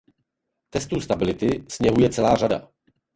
[0.69, 2.67] Testů stability sněhu je celá řada.